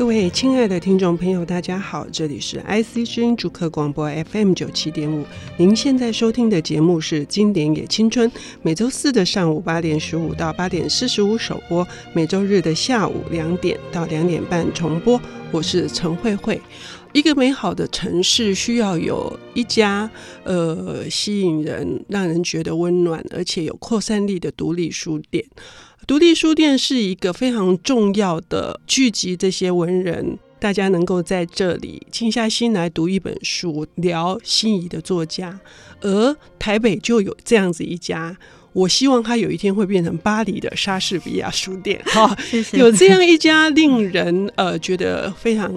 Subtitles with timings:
[0.00, 5.26] 各位亲爱的听众朋友，大家好，这里是 IC 之音主客广播 FM 九七点五。
[5.58, 8.26] 您现在收听的节目是《经典也青春》，
[8.62, 15.20] 每周四的上午八点十五到八点四十五首播，每周日的下午两点到两点半重播。
[15.50, 16.58] 我是陈慧慧。
[17.12, 20.10] 一个美好的城市需要有一家
[20.44, 25.44] 呃吸引人、让人觉得温暖而且有扩散力的独立书店。
[26.06, 35.60] 独立书店是一个非常重要的聚集，这些文人，大家能够在这里静下心来读一本书，聊心仪的作家。
[36.00, 38.36] 而台北就有这样子一家，
[38.72, 42.00] 我希望它有一天会变成巴黎的莎士比亚书店。
[42.06, 42.36] 哈，
[42.72, 45.72] 有这样一家令人呃觉得非常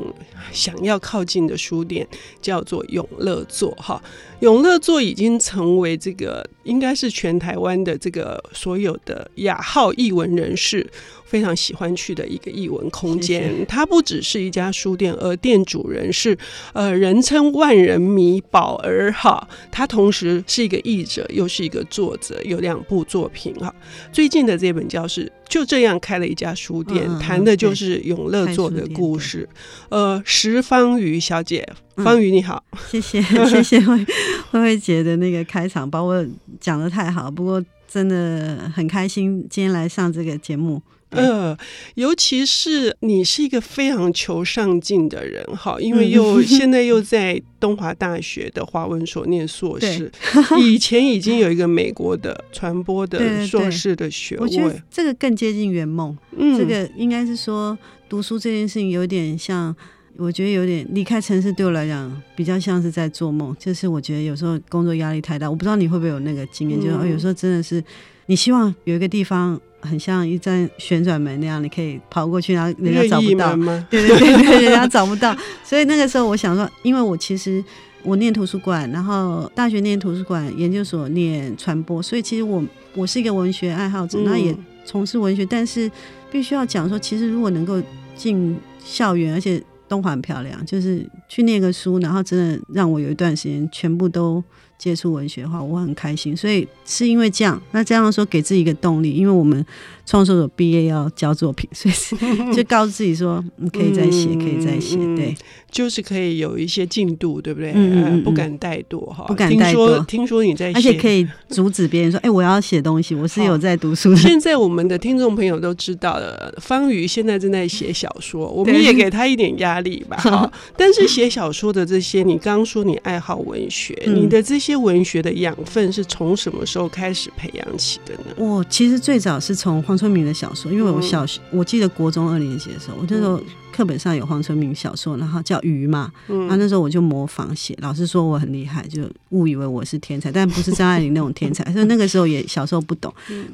[0.51, 2.07] 想要靠近的书店，
[2.41, 3.69] 叫做永乐座。
[3.71, 4.01] 哈。
[4.43, 10.85] 永乐座已经成为这个，应该是全台湾的这个所有的雅好译文人士
[11.23, 13.65] 非常喜欢去的一个译文空间。
[13.65, 16.37] 它不只是一家书店，而店主人是
[16.73, 19.47] 呃人称万人迷宝儿哈。
[19.71, 23.73] 他同时是一个译者，又是一个作者，有两部作品哈。
[24.11, 25.31] 最近的这本叫是。
[25.47, 29.47] 就这样开了一家书店，谈、嗯、的就是永乐座的故事。
[29.89, 34.05] 呃，石方瑜小姐，方瑜你好，谢谢 谢谢慧
[34.51, 36.25] 慧慧姐的那个开场，把我
[36.59, 37.29] 讲的太好。
[37.29, 40.81] 不过真的很开心今天来上这个节目。
[41.15, 41.57] 呃，
[41.95, 50.11] 尤其是你是一个非常求上进的人，哈，因为又现在又在东华大学的华文所念硕士，
[50.59, 56.17] 以前已经有一个美国的传播的 硕士的学位，对对对，我觉得这个更接近圆梦。
[56.37, 57.77] 嗯，这个应该是说
[58.09, 59.75] 读书这件事情有点像，
[60.17, 67.83] 我觉得有点离开城市对我来讲比较像是在做梦，就是我觉得有时候工作压力太大，我不知道你会不会有那个经验，嗯、就是有时候真的是
[68.25, 69.59] 你希望有一个地方。
[69.85, 73.53] 很像一扇旋转门那样，你可以跑过去，然后人家找不到。
[73.89, 75.35] 对对对对，人家找不到。
[75.61, 77.61] 所以那个时候，我想说，因为我其实
[78.01, 82.63] 我念图书馆，然后大学念图书馆，研究所念传播，所以其实我
[82.95, 85.45] 我是一个文学爱好者，那也从事文学。
[85.45, 85.91] 但是
[86.31, 87.81] 必须要讲说，其实如果能够
[88.15, 89.61] 进校园，而且
[89.93, 94.43] 东华很漂亮，就是去念个书，然后真的让我有一段时间全部都。
[94.83, 99.65] 接触文学的话，我很开心，所以是因为这样，那这样说给自己一个动力，因为我们
[100.05, 105.33] 创作者毕业要交作品， 所以就告诉自己说，你可以再写，可以再写，对，
[105.71, 107.71] 就是可以有一些进度，对不对？
[107.73, 110.05] 嗯，不敢怠惰哈，不敢怠惰。
[110.05, 114.13] 听说你在写，而且可以阻止别人说，哎，我要写东西，我是有在读书。
[114.17, 120.17] 现在我们的听众朋友都知道了，方瑜现在正在写小说，我们也给他一点压力吧。
[120.17, 124.72] 好， 但是写小说的这些，你刚刚说你爱好文学，你的这些。
[124.75, 128.35] 文学的养分是从什么时候开始培养起的呢？
[128.37, 133.41] 我其实最早是从黄春明的小说，因为我小学，我记得国中二年级的时候，我那时候
[133.71, 143.13] 课本上有黄春明小说，然后叫《鱼》嘛，然后那时候我就模仿写，老师说我很厉害，就误以为我是天才，但不是张爱玲那种天才， 所以那个时候也小时候不懂。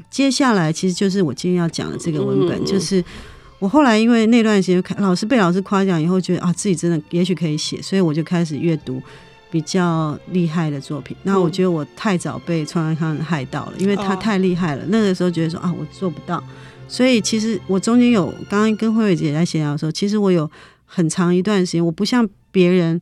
[0.10, 3.04] 接下来其实就是我今天要讲的这个文本，就是
[3.60, 9.02] 我后来因为那段时间老师被老师夸奖以后，觉得啊自己真的也许可以写，所以我就开始阅读。
[9.52, 14.84] 比较厉害的作品，那我觉得我太早被川端康害到了，因为他太厉害了。
[14.88, 16.44] 那个时候觉得说啊，我做不到，
[16.88, 20.50] 所以其实我中间有刚刚跟慧慧姐在闲聊的时候，其实我有
[20.86, 23.00] 很长一段时间，我不像别人。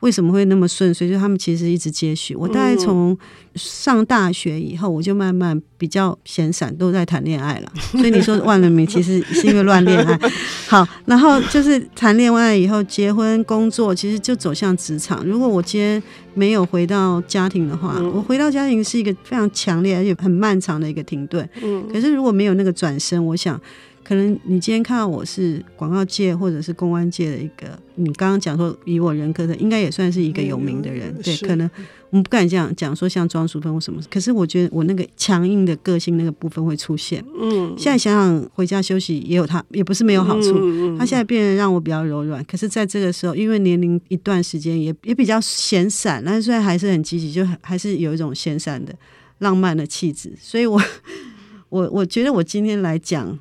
[0.00, 1.08] 为什么会那么顺遂？
[1.08, 2.34] 就他们其实一直接续。
[2.34, 3.16] 我大概从
[3.54, 7.72] 上大学以后，我就慢慢比较闲散，都在谈恋爱了。
[7.92, 10.18] 所以你说万人迷其实是因为乱恋爱。
[10.68, 15.24] 好，然后就是谈恋爱以后，结婚、工作，其实就走向职场。
[15.24, 16.02] 如果我今天
[16.34, 21.48] 没有回到家庭的话，我回到家庭是一个非常强烈而且很漫长的一个停顿。
[21.90, 23.58] 可是如果没有那个转身，我想。
[24.06, 31.68] 可能你今天看到我是广告界或者是公安界的一个，你刚刚讲说以我人格的，应该也算是一个有名的人，对，可能
[32.10, 37.20] 我们不敢这样讲说像庄淑芬或什么，可是我觉得我那个强硬的个性那个部分会出现。
[37.36, 40.96] 嗯，现在想想回家休息也有他，也不是没有好处。
[40.96, 48.94] 他现在变得让我比较柔软，可是在这个时候，因为年龄一段时间也也比较闲散，但是虽然还是很积极，就还是有一种闲散的
[49.38, 50.32] 浪漫的气质。
[50.40, 50.80] 所以我
[51.70, 53.36] 我我觉得我今天来讲。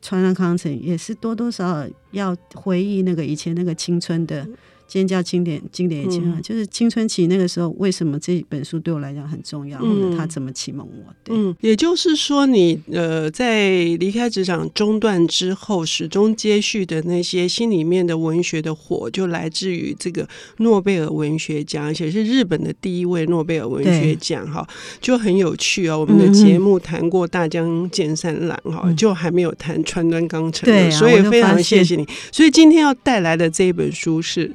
[0.00, 4.46] 穿上康城也是多多少少要回忆那个以前那个青春的
[4.92, 11.14] 今天叫经典，经典也青春，嗯、就是青春期那个时候，为什么这本书对我来讲很重要，嗯、或者他怎么启蒙我？
[11.24, 20.28] 对，嗯，也就是说你，你呃，在离开职场中断之后，始终接续的那些心里面的文学的火，就来自于这个
[20.58, 24.68] 诺贝尔文学奖，而且是日本的第一位诺贝尔文学奖，哈，
[25.00, 26.00] 就很有趣哦。
[26.00, 32.06] 我们的节目谈过大江健三郎，哈、嗯，就还没有谈川端康成，对、啊，所以非常谢谢你。
[32.30, 34.52] 所以今天要带来的这一本书是。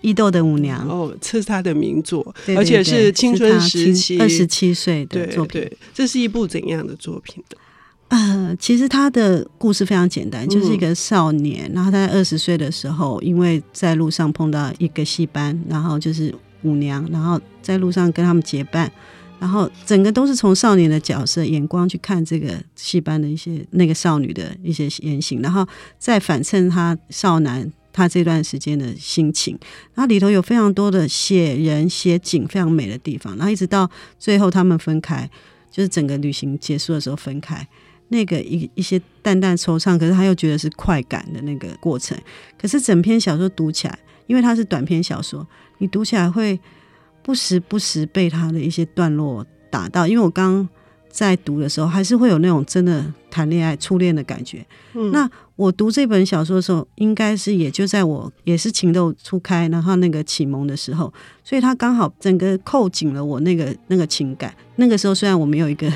[0.00, 5.68] 伊豆的舞娘哦，这是他的名作，对对对，而且是青春时期二十七岁的作品。
[5.92, 7.56] 这是一部怎样的作品的？
[8.08, 18.90] 呃，其实他的故事非常简单，就是一个少年，嗯、然后他在二十岁的时候，因为在路上碰到一个戏班，然后就是舞娘，然后在路上跟他们结伴，
[19.38, 25.66] 然后整个都是从少年的角色眼光去看这个戏班的一些那个少女的一些言行，然后
[25.98, 27.70] 再反衬他少男。
[27.98, 29.58] 他这段时间的心情，
[29.94, 35.28] 然后里头有非常多的写人写景非常美的地方，然后一直到最后他们分开，
[35.70, 37.66] 就是整个旅行结束的时候分开，
[38.08, 42.16] 那个一一些淡淡惆怅，可是他又觉得是快感的那个过程。
[42.56, 43.98] 可是整篇小说读起来，
[44.28, 45.46] 因为它是短篇小说，
[45.78, 46.58] 你读起来会
[47.22, 50.68] 不时不时被他的一些段落打到，因为我刚。
[51.10, 54.64] 在读的时候，还是会有那种真的谈恋爱、初恋的感觉。
[54.94, 64.54] 嗯，那我读这本小说的时候，应该是也就在我也是情窦初开，然后那个启蒙的时候，所以他刚好整个扣紧了我那个那个情感。
[64.76, 65.92] 那个时候虽然我没有一个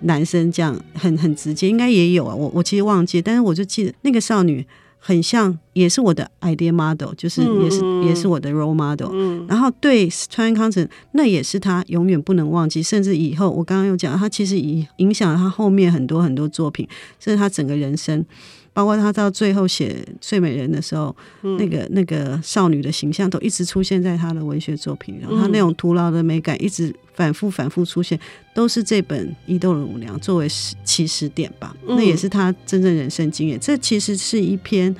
[0.00, 4.66] 男生这样很很直接，应该也有啊，我我其实忘记，但是我就记得那个少女。
[5.04, 9.10] 很像，也是我的 idea model，就是也是、嗯、也是我的 role model。
[9.12, 16.86] 嗯、然后对川端康成，那也是他永远不能忘记，甚至以后我刚刚有讲，他其实影影响了他后面很多很多作品，
[17.18, 18.24] 甚至他整个人生。
[18.72, 19.90] 包括他到最后写
[20.20, 28.18] 《睡美人》的时候，嗯、那个那个少女的形象都一直出现在他的文学作品，然后他那种徒劳的美感一直反复反复出现，
[28.54, 30.48] 都是这本《伊豆的舞娘》作为
[30.84, 31.76] 起始点吧。
[31.86, 33.60] 那也是他真正人生经验。
[33.60, 34.94] 这其实是一篇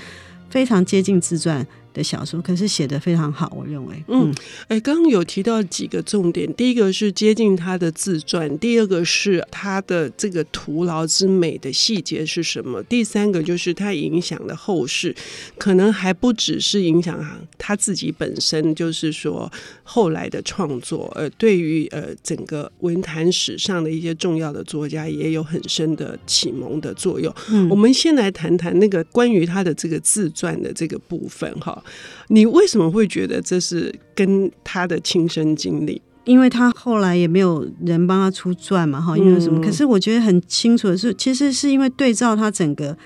[0.51, 4.03] 非常接近自传的小说，可是写的非常好，我认为。
[4.09, 4.33] 嗯，
[4.69, 15.15] 哎、嗯，刚刚有提到几个重点，第一个是接近他的自传，第二个是他的这个徒劳之美的细节是什么，第三个就是他影响了后世，
[15.59, 17.19] 可能还不只是影响
[17.59, 19.51] 他自己本身，就是说
[19.83, 27.35] 后来的创作，呃，对于呃整个文坛史上的一些重要的作家也有很深的启蒙的作用。
[27.51, 31.82] 嗯，我们先来谈谈那个关于他的这个自传的这个部分，哈。
[32.29, 36.01] 你为什么会觉得这是跟他的亲身经历？
[36.25, 39.59] 因为他后来也没有人帮他出传嘛，哈，因为什么？
[39.59, 42.97] 嗯、可是我觉得很清楚的是，其实是因为对照他整个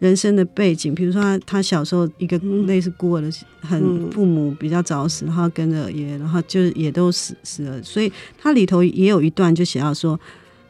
[0.00, 2.36] 人生的背景，比如说他他小时候一个
[2.66, 10.18] 类似孤儿的，很父母比较早死，然后跟着爷爷，然后就是也都死死了，所以他里头也有一段就写到说，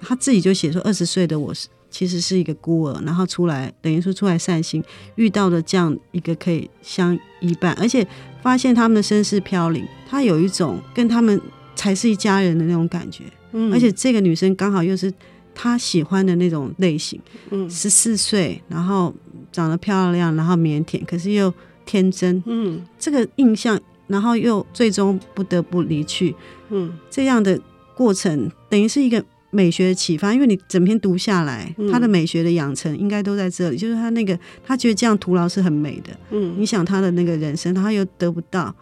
[0.00, 1.68] 他自己就写说，二十岁的我是。
[1.94, 4.82] 其实是一个孤儿，然后出来等于说出来散心，
[5.14, 8.04] 遇到了这样一个可以相依伴，而且
[8.42, 11.40] 发现他们的身世飘零，他有一种跟他们
[11.76, 13.22] 才是一家人的那种感觉。
[13.52, 15.12] 嗯，而且这个女生刚好又是
[15.54, 17.20] 他喜欢的那种类型。
[17.50, 19.14] 嗯，十四岁，然后
[19.52, 21.54] 长得漂亮，然后腼腆，可是又
[21.86, 22.42] 天真。
[22.46, 26.34] 嗯，这个印象，然后又最终不得不离去。
[26.70, 27.56] 嗯，这样的
[27.94, 29.24] 过程等于是一个。
[29.54, 33.76] 美学的启发，因为你整篇读下来，嗯、他的美学的养成应该都在这里。
[33.76, 36.10] 就是他那个，他觉得这样徒劳是很美的。
[36.30, 38.74] 嗯，你想他的那个人生，他又得不到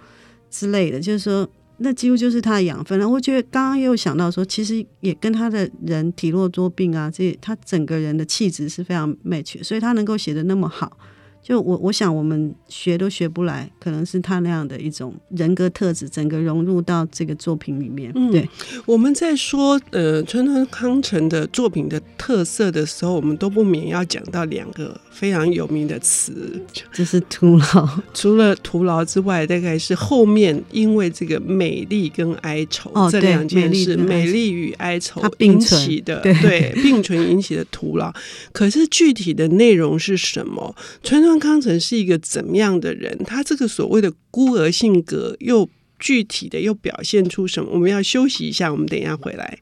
[0.50, 1.46] 之类的，就是说，
[1.76, 3.06] 那几乎就是他的养分了。
[3.06, 10.96] 我觉得刚刚又想到说，其实也跟他的人体弱多病啊，这他整个人的气质是非常 match，所以他能够写得那么好。
[11.42, 18.12] 就我我想我们学都学不来，可能是他那样的一种人格特质，整个融入到这个作品里面。
[18.14, 18.48] 嗯、对，
[18.86, 27.88] 我们在说呃川端康成的作品的特色的时候，我们都不免要讲到两个非常有名的词，就是徒劳。
[28.14, 38.12] 除了徒劳之外，大概是后面因为这个美丽跟哀愁、哦、这两件事，美丽与哀愁引起的对，对并存引起的徒劳。
[38.52, 40.72] 可是具体的内容是什么？
[41.02, 41.31] 川端。
[41.38, 43.18] 康成是一个怎么样的人？
[43.24, 47.70] 他这个所谓的孤儿性格，又具体的又表现出什么？
[47.72, 49.58] 我们要休息一下，我们等一下回来。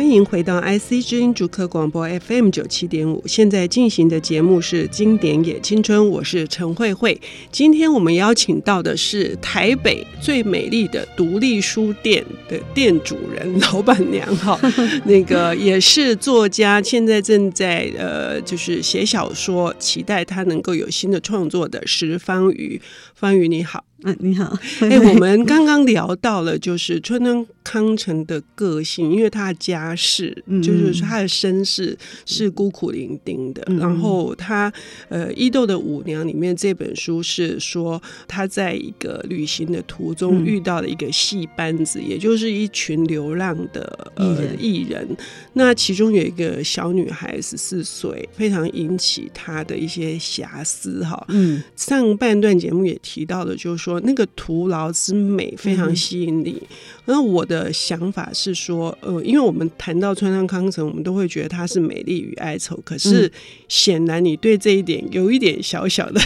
[0.00, 7.20] 欢迎回到 IC 之音主客广播 FM 九七点五，现在进行的节目是《经典也青春》，我是陈慧慧。
[7.52, 14.58] 今天我们邀请到的是台北最美丽的独立书店的店主人、老板娘哈，
[15.04, 22.80] 那个也是作家，现在正在呃，就是写小说，期待他能够有新的创作的石方瑜。
[23.14, 23.84] 方瑜你好。
[24.02, 24.58] 嗯，你好。
[24.80, 33.62] 哎、欸，我们刚刚聊到了，就是川端康成的个性，因为他的家世，嗯、就是说他的身世是孤苦伶仃的。
[33.66, 34.72] 嗯、然后他，
[35.10, 45.06] 呃，伊豆的舞娘里面这本书是说他在一个旅行的途中遇到了一个戏班子，嗯、也就是一群流浪的呃艺人。
[45.52, 51.22] 那其中有一个小女孩十四岁，非常引起他的一些遐思哈。
[51.28, 53.89] 嗯，上半段节目也提到了，就是说。
[53.90, 56.62] 说那个徒劳之美非常吸引你。
[57.06, 62.80] 那、嗯、我的想法是说，呃，因为我们谈到川上康成，我们都会觉得他是美丽与哀愁。
[62.84, 63.30] 可是
[63.68, 66.20] 显然你对这一点有一点小小的，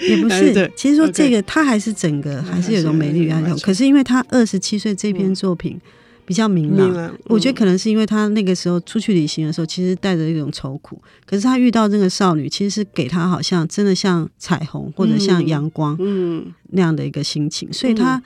[0.00, 0.52] 也不是。
[0.54, 3.56] 对其实说这个他还是整个还是有种美丽与哀愁。
[3.58, 5.72] 可是因为他二十七岁这篇作品。
[5.76, 5.90] 嗯
[6.30, 11.02] 比较明朗，嗯、我觉得可能是因为他那个时候出去旅行的时候，其实带着一种愁苦。
[11.26, 17.68] 可是他遇到这个少女，其实是给他好像真的像彩虹或者像阳光，嗯，那样的一个心情。
[17.68, 18.22] 嗯、所以他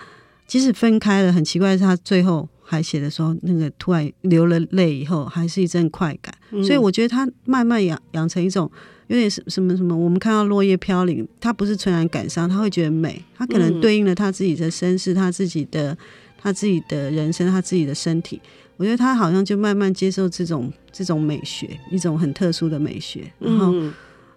[0.46, 6.34] 即使分开了，很奇怪的是他最后还写的时候，那个突然流了泪以后，还是一阵快感。
[6.50, 8.70] 嗯、所以我觉得他慢慢养养成一种
[9.06, 13.25] 有点什什么什么，我们看到落叶飘零，他不是纯然感伤，他会觉得美。
[13.34, 15.96] 他可能对应了他自己的身世，他自己的。
[16.44, 18.40] 他自己的人生，他自己的身体，
[18.76, 23.72] 我觉得他好像就慢慢接受这种这种美学，一种很特殊的美学，然后。
[23.72, 23.92] 嗯。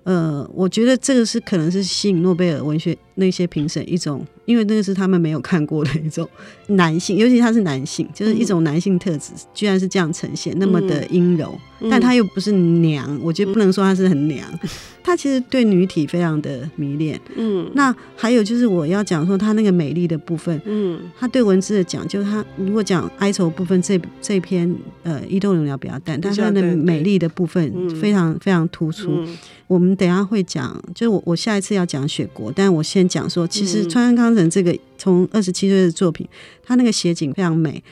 [0.08, 6.26] 呃，我觉得这个是可能是吸引诺贝尔文学那些评审一种，因为那个是他们没有看过的一种
[6.68, 14.70] 男性，尤其他是男性，就是一种男性特质，嗯、居然是这样呈现，那么的阴柔，嗯、但他又不是娘，我觉得不能说他是很娘，嗯、
[15.04, 17.20] 他其实对女体非常的迷恋。
[17.36, 29.24] 嗯，那还有就是我要讲说他那个美丽的部分，嗯，他对文字的讲究，他如果讲哀愁部分，这这篇呃伊豆永聊比较淡，但是他的美丽的部分非常非常突出。
[29.68, 36.26] 我们等一下会讲，就是我我下一次要讲雪国，但我先讲说，其实川端康成这个从二十七岁的作品，
[36.64, 37.84] 他那个写景非常美。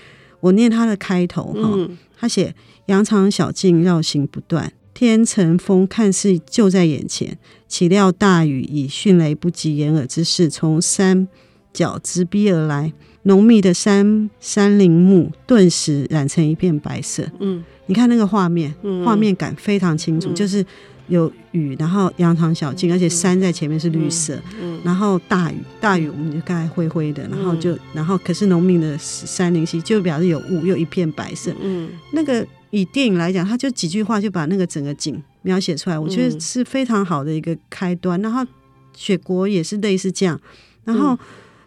[0.42, 2.56] 我念他的开头哈，嗯、他写
[2.88, 11.28] 羊肠小径绕行不断，天成风看似就在眼前，岂料大雨以迅雷不及掩耳之势从山
[11.74, 12.94] 脚直逼而来，
[13.24, 17.30] 浓密的山山林木顿时染成一片白色。
[17.40, 20.66] 嗯，你看那个画面，画面感非常清楚，嗯、就是。
[21.08, 31.54] 有雨，然后羊肠小径，而且山在前面是绿色，嗯嗯、然后大雨，大雨我们就刚才灰灰的，然后就，然后可是农民的山林溪就表示有雾，又一片白色。
[31.62, 38.20] 嗯，那个以电影来讲，他就几句话就把那个整个景描写出来，我觉得是非常好的一个开端。
[38.22, 38.44] 然后
[38.96, 40.40] 雪国也是类似这样，
[40.84, 41.18] 然后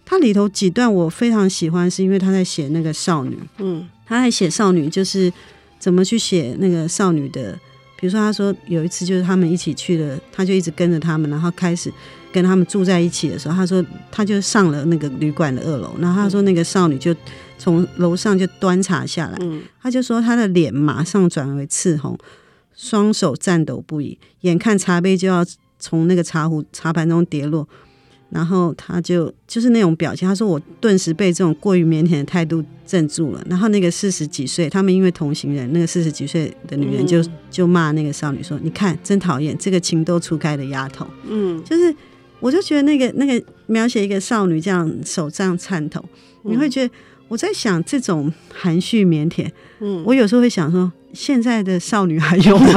[0.04, 5.32] 它里头几段我非常喜欢，是因为他在写那个少女，嗯，他在写少女就是
[5.78, 7.56] 怎么去写那个少女的。
[8.00, 11.92] 比如说，他说有一次就是他们一起去了，他就一直跟着他们，然后开始
[12.30, 17.14] 跟他们住在一起的时候，他说他就上了那个旅馆的二楼，然后他说那个少女就
[17.58, 19.38] 从楼上就端茶下来，
[19.82, 22.16] 他就说他的脸马上转为赤红，
[22.76, 25.44] 双手颤抖不已，眼看茶杯就要
[25.80, 27.68] 从那个茶壶茶盘中跌落。
[28.30, 33.42] 然后他就就是那种表情，他说我顿时被这种过于腼腆的态度镇住了。
[33.48, 41.94] 然后那个四十几岁，他们因为同行人，那个四十几岁的女人就、嗯、就骂那个少女说：“你看，真讨厌这个情窦初开的丫头。”嗯，就是
[42.40, 46.04] 我就觉得那个那个描写一个少女这样手这样颤抖，
[46.44, 46.94] 嗯、你会觉得
[47.28, 49.50] 我在想这种含蓄腼腆。
[49.80, 50.92] 嗯，我有时候会想说。
[51.12, 52.70] 现在的少女还有吗？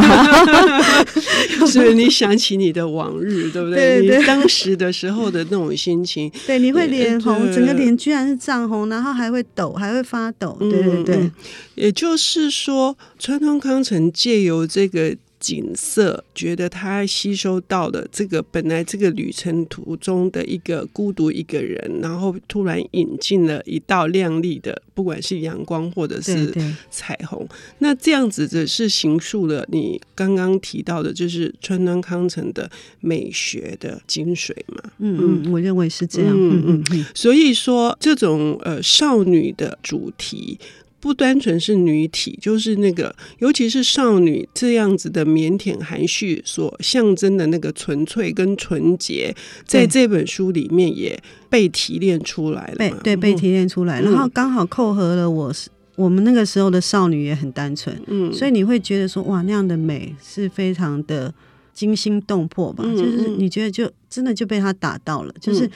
[1.68, 4.00] 所以你想起你的往日，对不对？
[4.00, 10.58] 对对，你当时的时候的那种心情， 对，你会脸红，整个脸居然是涨红，然后还会抖，还会发抖。
[10.60, 11.32] 对对对，嗯，
[11.76, 15.16] 也就是说，川通康成借由这个。
[15.42, 26.54] 景色，觉得他吸收到了这个本来这个旅程途中的一个孤独一个人，然后突然引进了一道亮丽的，不管是阳光或者是
[26.92, 32.70] 彩虹，对对，那这样子的是形塑了你刚刚提到的，就是川端康成的
[33.00, 34.84] 美学的精髓嘛？
[35.00, 36.32] 嗯嗯，我认为是这样。
[36.34, 40.60] 嗯嗯嗯，所以说这种呃少女的主题。
[41.02, 52.76] 不单纯是女体，就是那个，尤其是少女这样子的腼腆含蓄所象征的那个纯粹跟纯洁，在这本书里面也被提炼出来了。
[52.78, 55.52] 对，对，被提炼出来，然后刚好扣合了我
[55.96, 61.34] 我们那个时候的少女也很单纯，嗯，所以你会觉得说哇，那样的美是非常的
[61.74, 62.84] 惊心动魄吧？
[62.86, 65.34] 嗯、就是你觉得就真的就被他打到了。
[65.34, 65.70] 嗯、就是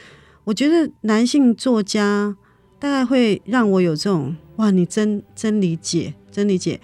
[0.44, 2.36] 我觉得男性作家
[2.80, 6.80] 大概会让我有这种哇，你真真理解，真理解。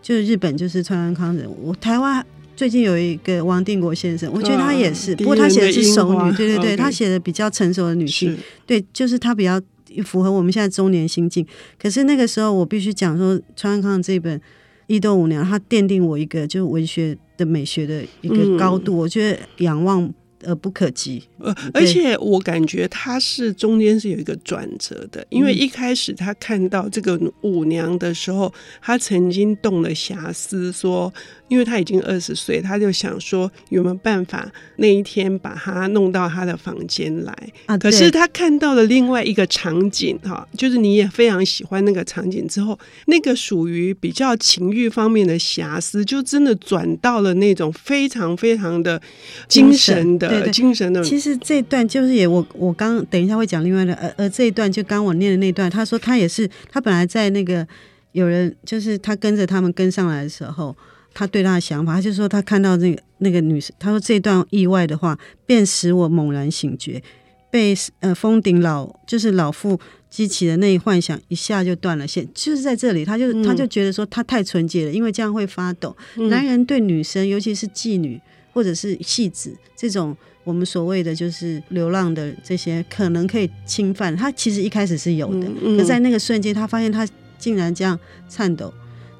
[0.00, 2.24] 就是日本就是川端康人，我台湾
[2.56, 8.36] 最近有一个王定国先生，我觉得他也是，啊、不过他写的是熟女，对对对.他写的比较成熟的女性，
[8.66, 9.60] 对，就是他比较
[10.04, 11.46] 符合我们现在中年心境。
[11.80, 14.38] 可是那个时候我必须讲说，川端康这本
[14.88, 20.12] 《伊豆五娘》，他奠定我一个就是文学的美学的一个高度，嗯、我觉得仰望。
[20.42, 21.22] 呃，不可及。
[21.38, 31.12] 呃，而且我感觉他是中间是有一个转折的，因为一开始他看到这个舞娘的时候，他曾经动了遐思，说。
[31.52, 37.76] 因为他已经二十岁，他就想说有没有办法那一天把他弄到他的房间来啊？
[37.76, 48.98] 可是他看到了另外一个场景哈，就是你也非常喜欢那个场景之后，那个属于比较情欲方面的瑕疵，就真的转到了那种非常非常的
[49.46, 51.04] 精神的精神，对对精神的。
[51.04, 57.68] 其实这段就是也我我刚等一下会讲另外的，而而这一段就刚我念的那段，他说他也是他本来在那个
[58.12, 60.74] 有人就是他跟着他们跟上来的时候。
[61.14, 67.02] 他对他的想法，他就说他看到那个那个女生，他说这段意外的话，便使我猛然醒觉，
[67.50, 69.78] 被呃封顶老就是老妇
[70.08, 72.26] 激起的那一幻想，一下就断了线。
[72.34, 75.96] 就是在这里，他就他就觉得说他太纯洁了，因为这样会发抖。
[76.16, 78.20] 嗯、男人对女生，尤其是妓女
[78.52, 84.30] 或者是戏子这种我们所谓的就是流浪的这些，可能可以侵犯他。
[84.32, 87.06] 其实一开始是有的，嗯嗯、可在那个瞬间，他发现他
[87.38, 88.72] 竟然这样颤抖。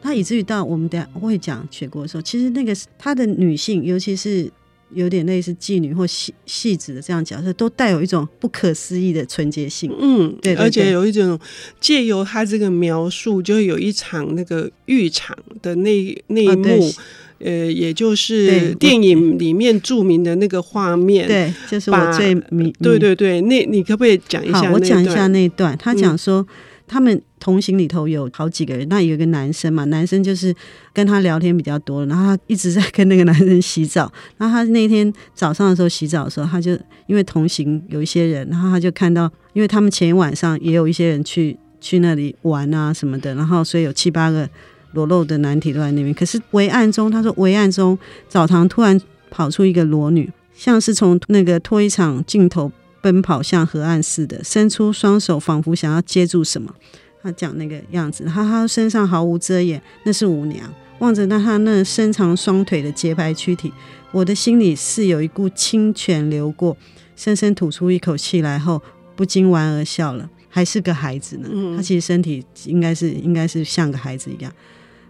[0.02, 4.50] 他以至于到我们等下会讲雪国的时候，其实那个他的女性，尤其是
[4.92, 9.90] 有点类似妓女或戏戏子的这样角色，都带有一种不可思议的纯洁性。
[9.98, 11.38] 嗯，对，对，对，而且有一种
[11.80, 16.92] 借由他这个描述，就有一场那个浴场的那那一幕，啊、
[17.38, 21.28] 呃，也就是电影里面著名的那个画面。
[21.28, 22.70] 对，就是我最迷。
[22.82, 24.70] 对对对，那你可不可以讲一下？
[24.72, 25.78] 我讲一下那一段。
[25.78, 26.42] 他讲说。
[26.42, 26.46] 嗯
[26.86, 30.54] 他们同行里头有好几个人，那有一个男生嘛，男生就是
[30.92, 34.12] 跟他聊天比较多，然后他一直在跟那个男生洗澡。
[34.36, 36.72] 然后他那天早上的时候洗澡的时候，他就
[37.06, 44.48] 因为同行有一些人，然后他就看到，因为他们前一晚上也有一些人去去那里玩啊什么的，然后所以有七八个
[44.92, 46.12] 裸露的男体都在那边。
[46.12, 47.98] 可是微暗中，他说微暗中
[48.28, 52.70] 澡堂突然跑出一个裸女，像是从那个拖衣场尽头。
[53.02, 56.74] 奔跑向河岸似的，伸出双手，仿佛想要接住什么。
[57.22, 60.72] 他讲那个样子，他他身上毫无遮掩，那是舞娘。
[61.00, 63.72] 望着那他那伸长双腿的洁白躯体，
[64.12, 66.76] 我的心里是有一股清泉流过。
[67.16, 68.80] 深深吐出一口气来后，
[69.14, 70.30] 不禁莞尔笑了。
[70.48, 74.52] 还是个孩子呢，他其实身体应该是应该是像个孩子一样。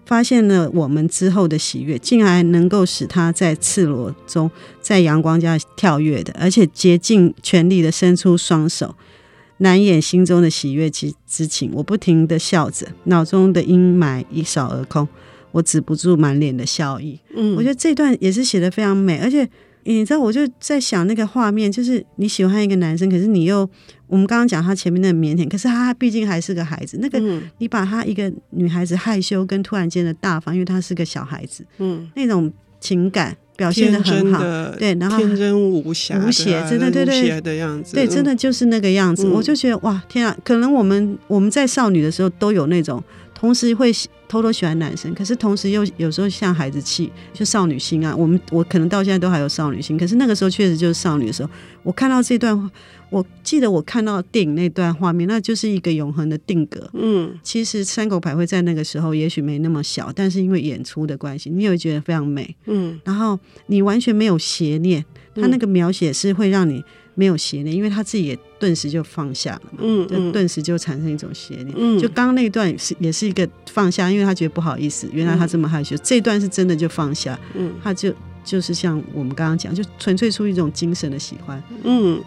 [0.05, 8.95] 发现了我们之后的喜悦，竟然能够使他在赤裸中，在阳光下跳跃的，而且竭尽全力的伸出双手，
[9.59, 11.71] 难掩心中的喜悦之之情。
[11.75, 15.09] 我不停的笑着，脑中的阴霾一扫而空，
[15.53, 17.19] 我止不住满脸的笑意。
[17.35, 19.49] 嗯，我觉得这段也是写的非常美，而且。
[19.85, 23.69] 你知道，我就在想那个画面，就是你喜欢一个男生，可是你又，
[24.07, 26.99] 我们刚刚讲他前面那个腼腆，可是他毕竟还是个孩子。
[27.01, 27.21] 那个，
[27.59, 34.41] 你把他一个女孩子害羞跟突然间的大方，因为他是个小孩子，嗯，那种情感表现的很好，
[34.79, 39.27] 对，然后天真无邪、无邪，真的对对的样子，对，真的就是那个样子。
[39.29, 43.03] 我就觉得哇，天啊，可能我们我们在少女的时候都有那种。
[43.43, 43.91] 同时会
[44.29, 48.15] 偷偷喜欢男生，可是同时又有时候像孩子气，就少女心啊。
[48.15, 51.51] 我们我可能到现在都还有少女心，可是那个时候确实就是少女的时候。
[51.83, 52.71] 我看到这段，
[53.11, 56.89] 我记得我看到电影那段画面，那就是一个永恒的定格。
[56.93, 62.55] 嗯，其实山口百惠在那个时候也许没那么小，但是因为演出的关系，你也会觉得非常美。
[62.67, 66.81] 嗯，然后你完全没有邪念，他那个描写是会让你。
[67.15, 71.73] 没有邪念，因为他自己也顿时就放下了嘛，就顿时就产生一种邪念。
[71.77, 75.95] 嗯，就刚刚那一段是也是一个放下，因为他觉得不好意思，原来他这么害羞。
[75.95, 81.63] 嗯，这一段是真的就放下，嗯，他就就是像我们刚刚讲，就纯粹出一种精神的喜欢。
[81.85, 82.19] 嗯，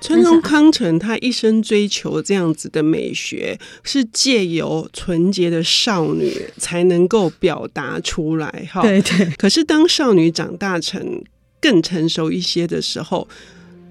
[0.00, 8.68] 村中康成他一生追求这样子的美学，是借由纯洁的少女才能够表达出来。
[8.72, 9.26] 哈，对对。
[9.38, 11.22] 可是当少女长大成
[11.60, 13.28] 更成熟一些的时候。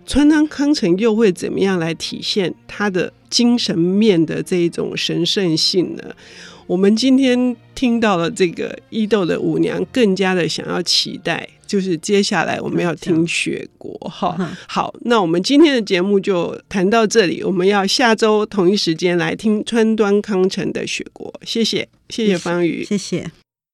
[0.05, 6.03] 川端康成又会怎么样来体现他的精神面的这一种神圣性呢？
[6.67, 14.37] 我们今天听到了这个伊豆的舞娘，更加的想要期待，就是接下来我们要听雪国哈。
[14.67, 21.33] 好，那我们今天的节目就谈到这里，我们要下周同一时间来听川端康成的雪国。
[21.43, 23.29] 谢谢，谢谢芳瑜，谢谢。